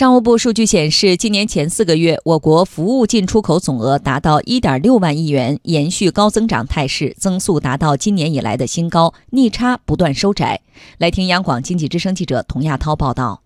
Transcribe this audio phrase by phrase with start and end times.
[0.00, 10.62] 商务部数据显示，今年前四个月，我国服务进出口总额达到1.6万亿元，延续高增长态势，增速达到今年以来的新高，逆差不断收窄。
[10.96, 13.42] 来听央广经济之声记者童亚涛报道。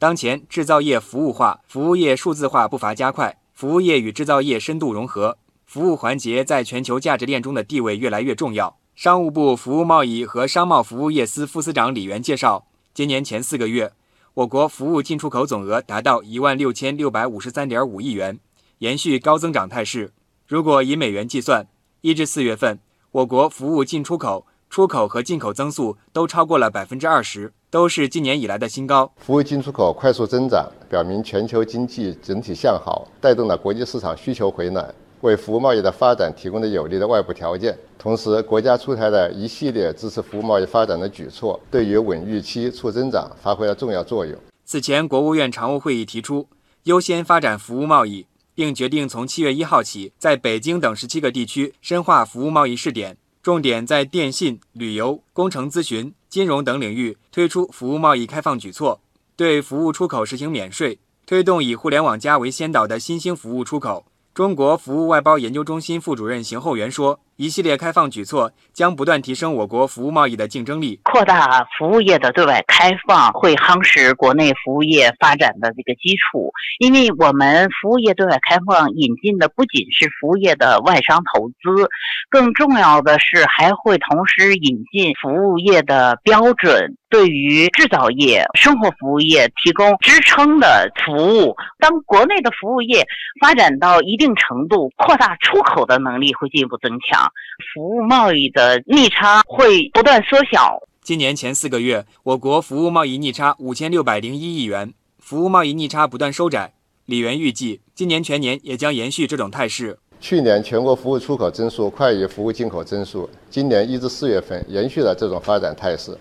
[0.00, 8.76] 当前，制造业服务化、服务业数字化步伐加快，服务业与制造业深度融合，服务环节在全球价值链中的地位越来越重要。
[8.96, 13.92] 商务部服务贸易和商贸服务业司副司长李源介绍，今年前四个月。
[14.36, 18.38] 我国服务进出口总额达到一万六千六百五十三点五亿元，
[18.80, 20.12] 延续高增长态势。
[20.46, 21.66] 如果以美元计算，
[22.02, 22.78] 一至四月份，
[23.12, 29.10] 我国服务进出口、出口和进口增速都超过了百分之二十，都是今年以来的新高。
[29.16, 34.94] 服务进出口快速增长，表明全球经济整体向好，带动了国际市场需求回暖。
[35.22, 44.36] 为服务贸易的发展提供了有利的外部条件，同时国家出台的一系列支持服务贸易发展的举措，对于稳预期、促增长发挥了重要作用。
[44.64, 46.48] 此前，国务院常务会议提出
[46.84, 59.00] 优先发展服务贸易，并决定从七月一号起，在北京等十七个地区深化服务贸易试点，重点在电信、旅游、工程咨询、金融等领域推出服务贸易开放举措，
[59.36, 64.04] 对服务出口实行免税，推动以“互联网加”为先导的新兴服务出口。
[64.36, 76.52] 中国服务外包研究中心副主任邢厚元说：“一系列开放举措将不断提升我国服务贸易的竞争力，扩大服务业的对外开放，会夯实国内服务业发展的这个基础。
[76.80, 81.88] 因为我们服务业对外开放引进的不仅是服务业的外商投资，
[82.28, 93.06] 更重要的是还会同时引进服务业的标准。”对于制造业、生活服务业提供支撑的服务，当国内的服务业
[93.40, 97.30] 发展到一定程度，扩大出口的能力会进一步增强，
[97.72, 100.82] 服务贸易的逆差会不断缩小。
[101.00, 106.72] 今年前四个月，我国服务贸易逆差五千六百零一亿元，服务贸易逆差不断收窄。
[107.04, 109.96] 李源预计，今年全年也将延续这种态势。
[110.18, 116.18] 去年全国服务出口增速快于服务进口增速，今年一至四月份延续了这种发展态势。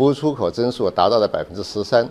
[0.00, 2.08] 服务出口增速达到了百分之十三，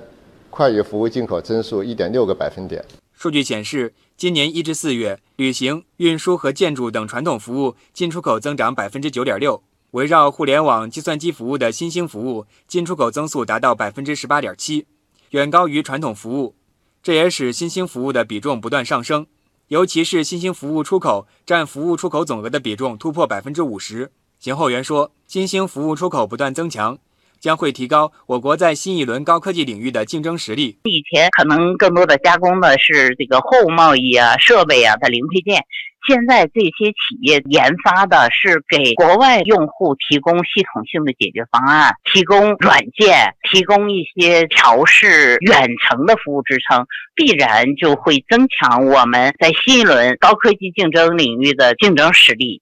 [0.52, 2.86] 快于服务进口增速一点六个百分点。
[3.14, 9.64] 数据显示，今年一至四月，旅行、运输和建筑等传统服务进出口增长百分之九点六。
[9.90, 14.86] 围绕互联网、计算机服务的新兴服务进出口增速达到百分之十八点七，
[15.32, 16.54] 远高于传统服务。
[17.02, 19.26] 这也使新兴服务的比重不断上升，
[19.70, 24.12] 尤其是新兴服务出口占服务出口总额的比重突破百分之五十。
[24.38, 27.00] 邢厚元说，新兴服务出口不断增强。
[27.40, 30.80] 将会提高我国在新一轮高科技领域的竞争实力。
[30.84, 35.64] 以前可能更多的加工的是这个货物贸易啊、设备啊的零配件，
[36.08, 46.86] 现在这些企业研发的是给国外用户提供系统性的解决方案，提供软件，提供一些调试远程的服务支撑，
[47.16, 52.62] 必然就会增强我们在新一轮高科技竞争领域的竞争实力。